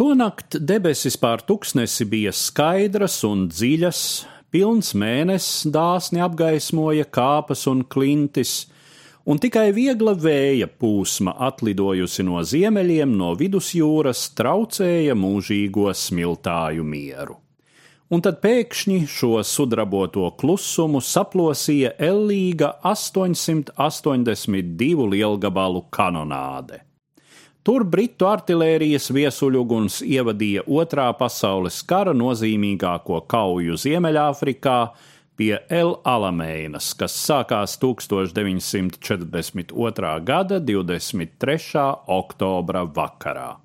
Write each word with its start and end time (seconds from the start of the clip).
Tonakt 0.00 0.56
debesis 0.64 1.18
pār 1.20 1.42
tuksnesi 1.44 2.06
bija 2.08 2.32
skaidras 2.32 3.20
un 3.28 3.52
dziļas, 3.52 4.24
pilns 4.48 4.96
mēnesis 4.96 5.68
dāsni 5.74 6.22
apgaismoja 6.24 7.04
kāpas 7.12 7.66
un 7.68 7.84
klintis, 7.84 8.72
un 9.28 9.36
tikai 9.44 9.76
viegla 9.76 10.16
vēja 10.16 10.72
pūsma 10.72 11.36
atlidojusi 11.50 12.24
no 12.24 12.40
ziemeļiem 12.40 13.12
no 13.12 13.36
vidusjūras 13.36 14.32
traucēja 14.40 15.12
mūžīgo 15.20 15.92
smiltāju 15.92 16.80
mieru. 16.96 17.36
Un 18.08 18.24
tad 18.24 18.40
pēkšņi 18.40 19.04
šo 19.04 19.44
sudraboto 19.44 20.32
klusumu 20.40 21.04
saplosīja 21.04 21.92
ellīga 22.00 22.80
882 22.88 25.12
lielgabalu 25.12 25.92
kanonāde. 25.92 26.88
Tur 27.60 27.82
britu 27.84 28.24
artilērijas 28.24 29.10
viesuļuguns 29.12 29.98
ievadīja 30.08 30.62
Otrā 30.64 31.10
pasaules 31.18 31.82
kara 31.84 32.14
nozīmīgāko 32.16 33.18
kauju 33.28 33.76
Ziemeļāfrikā 33.82 34.76
pie 35.36 35.58
El 35.68 36.00
Alameinas, 36.08 36.94
kas 36.96 37.12
sākās 37.20 37.76
1942. 37.82 40.14
gada 40.24 40.60
23. 40.60 41.58
oktobra 42.16 42.84
vakarā. 42.88 43.60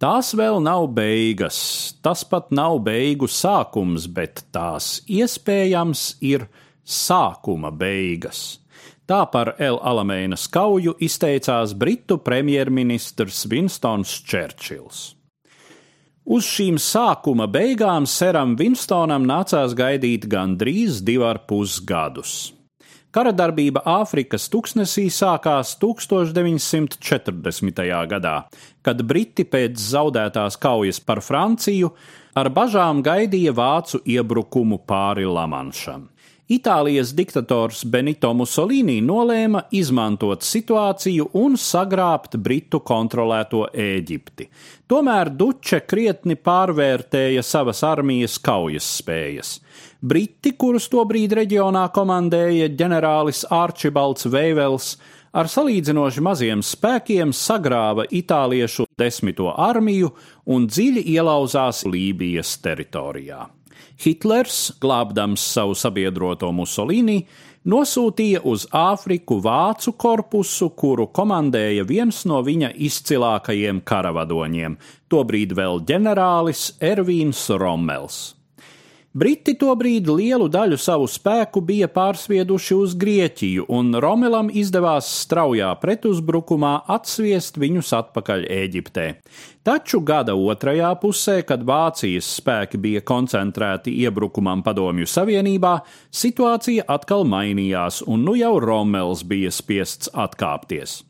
Tās 0.00 0.32
vēl 0.32 0.64
nav 0.64 0.88
beigas, 0.96 1.92
tas 2.00 2.24
pat 2.24 2.48
nav 2.48 2.80
beigu 2.86 3.28
sākums, 3.28 4.08
bet 4.08 4.48
tās 4.56 5.04
iespējams 5.04 6.16
ir 6.24 6.48
sākuma 6.80 7.68
beigas. 7.68 8.64
Tā 9.10 9.24
par 9.26 9.56
El 9.58 9.74
Alameinas 9.82 10.44
kauju 10.46 10.92
izteicās 11.02 11.72
Britu 11.74 12.20
premjerministrs 12.22 13.42
Winstons 13.50 14.12
Čērčils. 14.22 15.18
Uz 16.30 16.46
šīm 16.46 16.78
sākuma 16.78 17.50
beigām 17.50 18.06
Seram 18.06 18.54
Winstonam 18.60 19.26
nācās 19.26 19.74
gaidīt 19.74 20.28
gandrīz 20.30 21.02
divu 21.02 21.26
ar 21.26 21.42
pus 21.50 21.82
gadus. 21.82 22.54
Kara 23.10 23.34
darbība 23.34 23.82
Āfrikas 23.82 24.46
tuksnesī 24.52 25.10
sākās 25.10 25.74
1940. 25.82 27.82
gadā, 28.14 28.46
kad 28.86 29.02
Briti 29.02 29.42
pēc 29.42 29.74
zaudētās 29.74 30.54
kaujas 30.62 31.02
par 31.02 31.18
Franciju 31.18 31.90
ar 32.38 32.46
bažām 32.54 33.02
gaidīja 33.02 33.50
vācu 33.58 33.98
iebrukumu 34.06 34.78
pāri 34.86 35.26
Lamanšam. 35.26 36.06
Itālijas 36.50 37.12
diktators 37.14 37.84
Benito 37.86 38.32
Mussolini 38.34 38.96
nolēma 39.06 39.60
izmantot 39.78 40.42
situāciju 40.42 41.28
un 41.38 41.52
sagrābt 41.54 42.34
Britu 42.42 42.80
kontrolēto 42.82 43.68
Ēģipti. 43.70 44.48
Tomēr 44.90 45.30
Duče 45.30 45.78
krietni 45.86 46.34
pārvērtēja 46.34 47.44
savas 47.46 47.84
armijas 47.86 48.34
kaujas 48.42 48.88
spējas. 48.96 49.52
Briti, 50.02 50.56
kurus 50.58 50.88
tobrīd 50.90 51.36
reģionā 51.38 51.84
komandēja 51.94 52.66
ģenerālis 52.74 53.44
Arčibalds 53.54 54.26
Veivels, 54.34 54.96
ar 55.30 55.46
salīdzinoši 55.46 56.26
maziem 56.26 56.66
spēkiem 56.66 57.30
sagrāva 57.30 58.08
itāliešu 58.10 58.88
desmito 58.98 59.54
armiju 59.54 60.10
un 60.50 60.66
dziļi 60.66 61.06
ielauzās 61.14 61.86
Lībijas 61.86 62.58
teritorijā. 62.66 63.46
Hitlers, 64.00 64.72
glābdams 64.80 65.44
savu 65.54 65.76
sabiedroto 65.78 66.50
Musolini, 66.52 67.20
nosūtīja 67.68 68.40
uz 68.48 68.66
Āfriku 68.72 69.40
vācu 69.44 69.92
korpusu, 70.00 70.70
kuru 70.72 71.10
komandēja 71.12 71.84
viens 71.88 72.24
no 72.24 72.40
viņa 72.46 72.72
izcilākajiem 72.88 73.84
karavadoņiem, 73.84 74.76
tobrīd 75.12 75.54
vēl 75.56 75.82
ģenerālis 75.88 76.70
Ervīns 76.80 77.48
Rommels. 77.60 78.39
Briti 79.10 79.56
tobrīd 79.58 80.06
lielu 80.06 80.44
daļu 80.46 80.76
savu 80.78 81.08
spēku 81.10 81.58
bija 81.66 81.88
pārsvieduši 81.90 82.76
uz 82.78 82.92
Grieķiju, 82.94 83.64
un 83.74 83.90
Romelam 83.98 84.52
izdevās 84.54 85.08
straujā 85.24 85.72
pretuzbrukumā 85.82 86.76
atsviest 86.94 87.58
viņus 87.58 87.90
atpakaļ 87.98 88.46
Eģiptē. 88.60 89.08
Taču 89.66 89.98
gada 90.06 90.38
otrajā 90.38 90.92
pusē, 91.02 91.40
kad 91.42 91.66
Vācijas 91.66 92.30
spēki 92.38 92.78
bija 92.78 93.02
koncentrēti 93.02 93.98
iebrukumam 94.06 94.62
Padomju 94.62 95.10
Savienībā, 95.10 95.80
situācija 96.14 96.86
atkal 96.86 97.26
mainījās, 97.26 98.04
un 98.06 98.22
nu 98.30 98.38
jau 98.38 98.60
Romels 98.62 99.26
bija 99.26 99.50
spiests 99.50 100.14
atkāpties. 100.14 101.00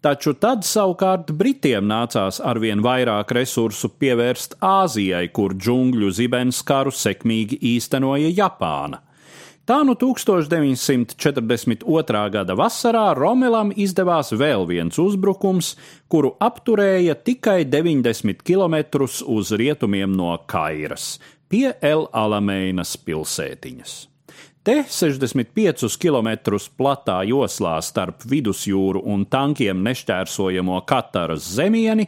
Taču 0.00 0.36
tad 0.38 0.62
savukārt 0.62 1.32
Britiem 1.34 1.88
nācās 1.90 2.38
arvien 2.44 2.84
vairāk 2.84 3.32
resursu 3.34 3.90
pievērst 3.98 4.54
Āzijai, 4.62 5.26
kur 5.34 5.56
džungļu 5.58 6.12
zibenskaru 6.14 6.94
sekmīgi 6.94 7.58
īstenoja 7.74 8.30
Japāna. 8.30 9.02
Tā 9.68 9.82
nu 9.84 9.92
1942. 10.00 12.20
gada 12.32 12.54
vasarā 12.56 13.12
Romelam 13.18 13.68
izdevās 13.76 14.32
vēl 14.32 14.64
viens 14.70 14.96
uzbrukums, 15.02 15.74
kuru 16.08 16.30
apturēja 16.40 17.12
tikai 17.20 17.68
90 17.68 18.40
km 18.48 19.04
uz 19.04 19.52
rietumiem 19.52 20.16
no 20.16 20.32
Kairas, 20.48 21.20
pie 21.52 21.76
El 21.84 22.08
Alameinas 22.16 22.96
pilsētiņas. 22.96 24.17
Te 24.68 24.82
65 24.84 25.94
km 25.96 26.58
platā 26.76 27.22
joslā 27.24 27.78
starp 27.80 28.20
vidusjūru 28.28 29.00
un 29.08 29.22
tankiem 29.24 29.78
nešķērsojamo 29.80 30.82
Kataras 30.84 31.46
zemieni 31.56 32.04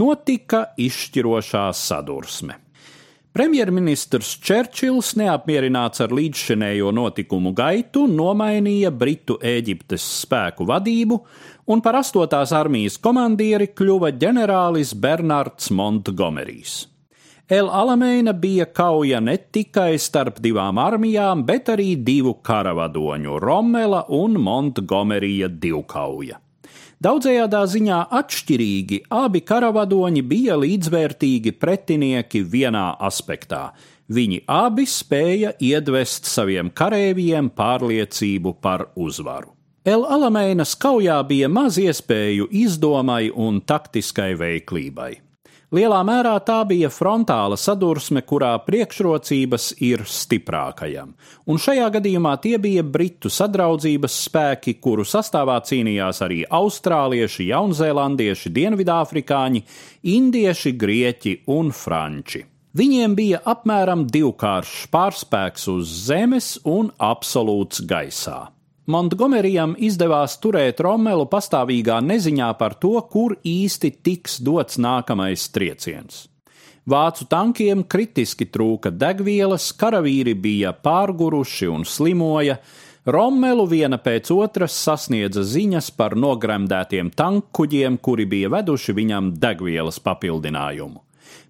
notika 0.00 0.62
izšķirošā 0.80 1.66
sadursme. 1.76 2.56
Premjerministrs 3.36 4.30
Čērčils, 4.40 5.10
neapmierināts 5.20 6.00
ar 6.00 6.14
līdzšinējo 6.16 6.94
notikumu 6.96 7.52
gaitu, 7.52 8.06
nomainīja 8.08 8.88
Britu 8.88 9.36
Eģiptes 9.36 10.06
spēku 10.22 10.64
vadību, 10.72 11.20
un 11.68 11.84
par 11.84 12.00
8. 12.00 12.40
armijas 12.56 12.96
komandieri 13.04 13.68
kļuva 13.76 14.14
ģenerālis 14.16 14.96
Bernards 14.96 15.68
Montgomerijs. 15.68 16.86
El 17.52 17.68
Alameina 17.68 18.32
bija 18.32 18.64
kauja 18.64 19.18
ne 19.20 19.34
tikai 19.36 19.98
starp 20.00 20.38
divām 20.40 20.78
armijām, 20.80 21.42
bet 21.44 21.66
arī 21.68 21.98
divu 22.00 22.38
karavadoņu- 22.40 23.34
Rommela 23.44 23.98
un 24.08 24.38
Montgomerija 24.40 25.50
divkauja. 25.64 26.38
Daudzējādā 27.04 27.60
ziņā 27.74 27.98
atšķirīgi 28.20 29.02
abi 29.10 29.42
karavadoņi 29.50 30.22
bija 30.30 30.56
līdzvērtīgi 30.56 31.52
pretinieki 31.52 32.40
vienā 32.54 32.96
aspektā. 32.98 33.72
Viņi 34.08 34.38
abi 34.48 34.86
spēja 34.86 35.52
iedvest 35.60 36.24
saviem 36.24 36.70
kareiviem 36.70 37.50
pārliecību 37.50 38.54
par 38.62 38.86
uzvaru. 38.96 39.52
El 39.84 40.06
Alameinas 40.06 40.74
kaujā 40.74 41.20
bija 41.28 41.48
maz 41.48 41.76
iespēju 41.76 42.48
izdomai 42.50 43.30
un 43.34 43.60
taktiskai 43.60 44.32
veiklībai. 44.40 45.31
Lielā 45.72 46.02
mērā 46.04 46.34
tā 46.44 46.58
bija 46.68 46.90
frontāla 46.92 47.56
sadursme, 47.56 48.20
kurā 48.28 48.50
priekšrocības 48.60 49.70
ir 49.80 50.02
stiprākajam, 50.04 51.14
un 51.48 51.60
šajā 51.64 51.86
gadījumā 51.94 52.34
tie 52.44 52.58
bija 52.60 52.84
britu 52.84 53.32
sadraudzības 53.32 54.18
spēki, 54.26 54.76
kuru 54.84 55.06
sastāvā 55.08 55.56
cīnījās 55.64 56.20
arī 56.28 56.42
austrālieši, 56.60 57.48
jaunzēlandieši, 57.54 58.52
dienvidāfrikāņi, 58.60 59.64
indieši, 60.12 60.76
grieķi 60.76 61.36
un 61.56 61.72
franči. 61.72 62.44
Viņiem 62.76 63.16
bija 63.16 63.40
apmēram 63.48 64.04
divkāršs 64.12 64.90
pārspēks 64.92 65.70
uz 65.72 66.00
zemes 66.04 66.58
un 66.68 66.92
absolūts 67.00 67.80
gaisā. 67.88 68.42
Montgomerijam 68.90 69.76
izdevās 69.78 70.32
turēt 70.42 70.80
Romelu 70.82 71.28
pastāvīgā 71.30 72.00
neziņā 72.02 72.48
par 72.58 72.74
to, 72.82 72.96
kur 73.06 73.36
īsti 73.46 73.92
tiks 74.02 74.40
dots 74.42 74.80
nākamais 74.82 75.44
trieciens. 75.54 76.24
Vācu 76.82 77.28
tankiem 77.30 77.84
kritiski 77.86 78.48
trūka 78.50 78.90
degvielas, 78.90 79.68
karavīri 79.78 80.34
bija 80.34 80.72
pārguruši 80.74 81.70
un 81.70 81.86
slimoja, 81.86 82.58
Rommelu 83.06 83.68
viena 83.70 83.98
pēc 84.02 84.28
otras 84.34 84.74
sasniedza 84.78 85.42
ziņas 85.46 85.92
par 85.94 86.14
nogremdētiem 86.18 87.14
tankkuģiem, 87.14 87.96
kuri 88.02 88.26
bija 88.26 88.50
veduši 88.50 88.94
viņam 88.98 89.32
degvielas 89.42 90.02
papildinājumu. 90.02 91.02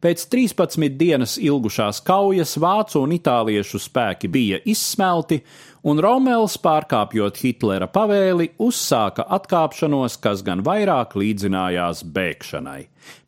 Pēc 0.00 0.22
13 0.32 0.96
dienas 0.96 1.36
ilgušās 1.36 2.00
kaujas 2.06 2.54
vācu 2.60 3.02
un 3.04 3.12
itāliešu 3.16 3.80
spēki 3.82 4.30
bija 4.32 4.60
izsmelti, 4.64 5.42
un 5.84 6.00
Romels, 6.00 6.56
pārkāpjot 6.60 7.40
Hitlera 7.42 7.88
pavēli, 7.92 8.50
uzsāka 8.60 9.26
atkāpšanos, 9.36 10.16
kas 10.24 10.40
gan 10.46 10.64
vairāk 10.64 11.16
līdzinājās 11.20 12.04
bēgšanai. 12.16 12.80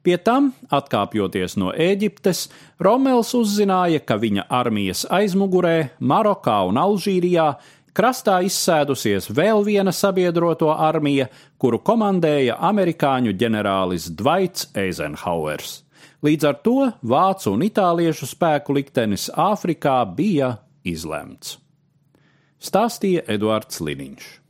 Pie 0.02 0.16
tam, 0.18 0.50
atkāpjoties 0.72 1.58
no 1.60 1.70
Ēģiptes, 1.76 2.48
Romels 2.82 3.34
uzzināja, 3.38 4.00
ka 4.00 4.16
viņa 4.18 4.48
armijas 4.50 5.04
aizmugurē, 5.12 5.92
Marokā 6.00 6.58
un 6.68 6.80
Alžīrijā 6.80 7.52
krastā 7.96 8.40
izsēdusies 8.46 9.28
vēl 9.30 9.64
viena 9.66 9.92
sabiedroto 9.92 10.72
armija, 10.72 11.28
kuru 11.60 11.80
komandēja 11.84 12.58
amerikāņu 12.72 13.36
ģenerālis 13.38 14.10
Dvaits 14.18 14.70
Eizenhauers. 14.74 15.82
Līdz 16.22 16.48
ar 16.48 16.60
to 16.64 16.76
vācu 17.02 17.54
un 17.54 17.64
itāliešu 17.66 18.28
spēku 18.30 18.76
liktenis 18.76 19.28
Āfrikā 19.30 19.98
bija 20.16 20.56
izlemts. 20.84 21.56
Stāstīja 22.62 23.24
Eduards 23.30 23.80
Liniņš. 23.82 24.41